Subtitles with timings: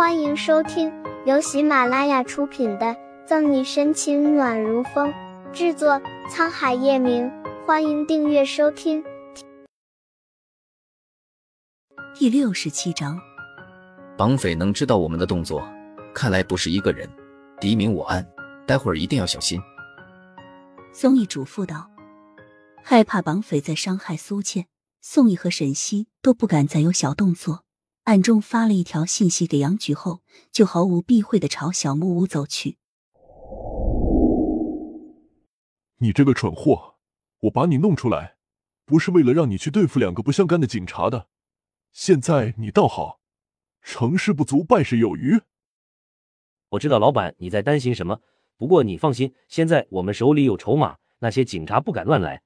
[0.00, 0.90] 欢迎收听
[1.26, 2.86] 由喜马拉雅出品的
[3.26, 5.12] 《赠你深情暖如风》，
[5.52, 7.30] 制作沧海夜明。
[7.66, 9.04] 欢迎订阅收听。
[12.14, 13.20] 第六十七章，
[14.16, 15.62] 绑匪能知道我们的动作，
[16.14, 17.06] 看来不是一个人，
[17.60, 18.26] 敌明我暗，
[18.66, 19.60] 待会儿一定要小心。
[20.94, 21.90] 宋义嘱咐道
[22.82, 24.64] ：“害怕绑匪再伤害苏倩，
[25.02, 27.64] 宋义和沈西都不敢再有小动作。”
[28.10, 32.76] 暗中发了一条信息给杨举后，就毫无避讳的朝小木屋走去。
[35.98, 36.96] 你这个蠢货，
[37.42, 38.34] 我把你弄出来，
[38.84, 41.28] 不是为了让你去对付两个不相干的警察的。
[41.92, 43.20] 现在你倒好，
[43.80, 45.40] 成事不足败事有余。
[46.70, 48.20] 我知道老板你在担心什么，
[48.56, 52.42] 不过你放心，现在我们手里有筹码，那些警察不敢乱来。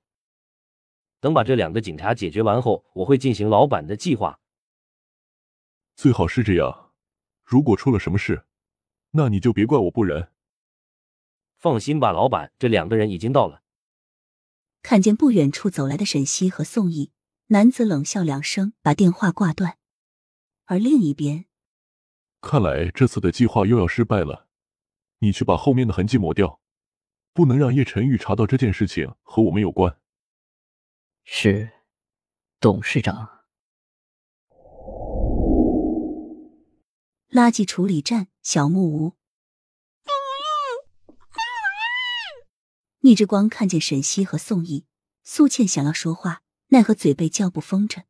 [1.21, 4.39] 等把这两个警察解决完后，我会进行老板的计划。
[6.05, 6.93] 最好是这样，
[7.43, 8.45] 如果出了什么事，
[9.13, 10.31] 那你就别怪我不仁。
[11.57, 13.63] 放心吧，老板，这两个人已经到了。
[14.83, 17.13] 看见不远处走来的沈西和宋毅，
[17.47, 19.79] 男子冷笑两声，把电话挂断。
[20.67, 21.47] 而另一边，
[22.43, 24.47] 看来这次的计划又要失败了。
[25.21, 26.61] 你去把后面的痕迹抹掉，
[27.33, 29.99] 不能让叶晨玉查到这件事情和我们有关。
[31.25, 31.71] 是，
[32.61, 33.34] 董事长。
[37.35, 39.17] 垃圾处理站小木屋，
[43.01, 44.87] 逆之光看见沈西和宋毅，
[45.25, 48.05] 苏倩想要说话，奈何嘴被胶布封着。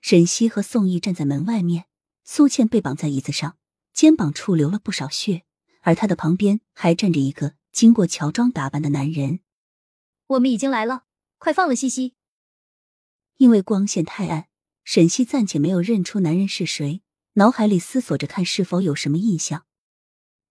[0.00, 1.86] 沈西和宋毅站在门外面，
[2.22, 3.58] 苏倩被绑在椅子上，
[3.92, 5.42] 肩膀处流了不少血，
[5.80, 9.40] 而她的旁边还站着一个经过乔装打扮的男人。
[10.28, 11.06] 我们已经来了，
[11.38, 12.14] 快放了西西。
[13.38, 14.46] 因为光线太暗，
[14.84, 17.02] 沈西暂且没有认出男人是谁。
[17.34, 19.66] 脑海里思索着，看是否有什么印象。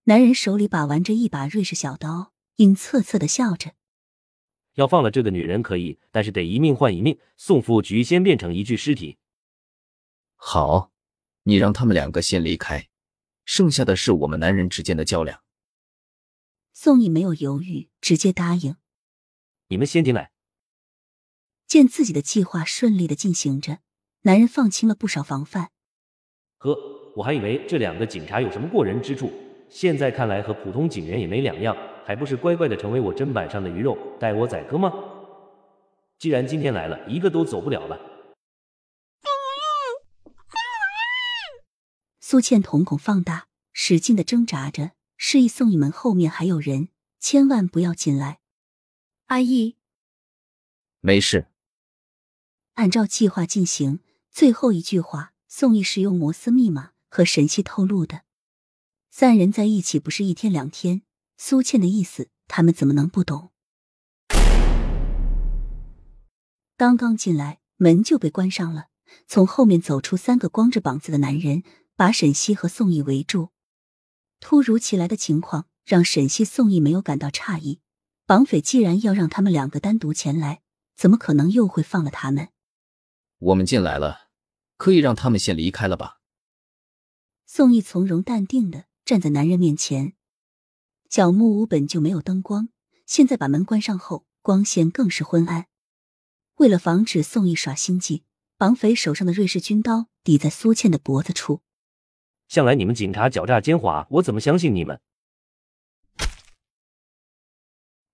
[0.04, 3.74] 男人手里把玩着一把瑞士小刀，阴恻恻的笑着。
[4.74, 9.18] 要放了这个女人可以，但是得一命换一命，宋副局先变成一具尸体。
[10.36, 10.92] 好，
[11.42, 12.88] 你让他们两个先离开，
[13.44, 15.42] 剩下的是我们男人之间的较量。
[16.72, 18.76] 宋毅没有犹豫，直接答应。
[19.66, 20.30] 你们先进来。
[21.66, 23.80] 见自己的计划顺利的进行着，
[24.22, 25.72] 男人放轻了不少防范。
[26.58, 26.76] 呵，
[27.14, 29.32] 我还以为这两个警察有什么过人之处，
[29.68, 34.92] 现在看来和普通警员也没两样，还不是乖乖的成为我砧板上的鱼肉，待我宰割吗？
[36.18, 37.98] 既然今天来了，一个都走不了了。
[42.20, 46.88] 苏倩瞳孔放大，使劲的挣扎着，示意宋一门后面还有人，
[47.20, 48.40] 千万不要进来。
[49.26, 49.76] 阿姨，
[51.00, 51.46] 没事。
[52.74, 55.32] 按照计划进行，最后一句话。
[55.50, 58.20] 宋义是用摩斯密码和沈西透露的。
[59.10, 61.00] 三人在一起不是一天两天，
[61.38, 63.50] 苏倩的意思他们怎么能不懂？
[66.76, 68.88] 刚刚进来，门就被关上了。
[69.26, 71.62] 从后面走出三个光着膀子的男人，
[71.96, 73.48] 把沈西和宋义围住。
[74.40, 77.80] 突如其来的情况让沈西、宋义没有感到诧异。
[78.26, 80.60] 绑匪既然要让他们两个单独前来，
[80.94, 82.48] 怎么可能又会放了他们？
[83.38, 84.27] 我们进来了。
[84.78, 86.20] 可以让他们先离开了吧？
[87.44, 90.14] 宋毅从容淡定的站在男人面前。
[91.10, 92.68] 小木屋本就没有灯光，
[93.04, 95.66] 现在把门关上后，光线更是昏暗。
[96.56, 98.24] 为了防止宋毅耍心计，
[98.56, 101.62] 绑匪手上的瑞士军刀抵在苏倩的脖子处。
[102.46, 105.00] 向来你们警察狡诈奸猾，我怎么相信你们？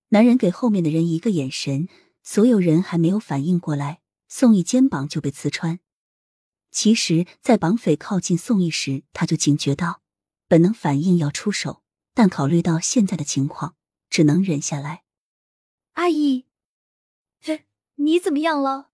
[0.09, 1.89] 男人给后面的人一个眼神，
[2.23, 5.79] 所有人还没有反应过来，宋毅肩膀就被刺穿。
[6.75, 10.01] 其实，在绑匪靠近宋义时，他就警觉到，
[10.49, 11.81] 本能反应要出手，
[12.13, 13.77] 但考虑到现在的情况，
[14.09, 15.05] 只能忍下来。
[15.93, 16.47] 阿姨，
[17.39, 17.63] 这，
[17.95, 18.89] 你怎么样了？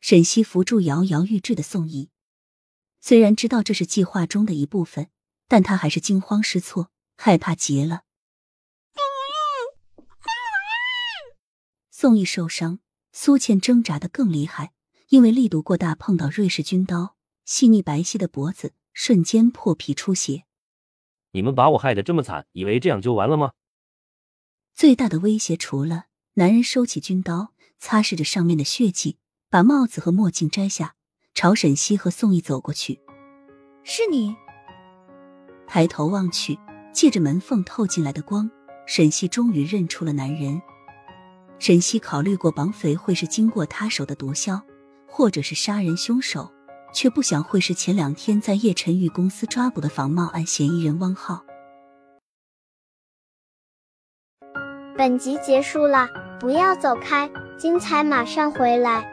[0.00, 2.10] 沈西扶住摇摇欲坠的宋义，
[3.00, 5.10] 虽然知道这是计划中的一部分，
[5.48, 8.04] 但他还是惊慌失措，害怕极了。
[11.90, 12.78] 宋义受伤，
[13.10, 14.72] 苏倩挣扎的更厉害。
[15.12, 20.44] 因为力度过大，碰到瑞士军刀，细腻白皙的脖子瞬间破皮出血。
[21.32, 23.52] 你们把我害得这么惨，以为这样就完了吗？
[24.74, 26.04] 最大的威胁除了
[26.36, 29.18] 男人收起军刀，擦拭着上面的血迹，
[29.50, 30.94] 把帽子和墨镜摘下，
[31.34, 32.98] 朝沈西和宋毅走过去。
[33.84, 34.34] 是你。
[35.66, 36.58] 抬头望去，
[36.94, 38.50] 借着门缝透进来的光，
[38.86, 40.62] 沈西终于认出了男人。
[41.58, 44.62] 沈西考虑过绑匪会是经过他手的毒枭。
[45.12, 46.50] 或者是杀人凶手，
[46.94, 51.44] 却不想会是前两天在叶晨玉公司抓捕的仿冒案嫌疑人汪浩。
[54.96, 56.08] 本集结束了，
[56.40, 59.11] 不要走开，精彩马上回来。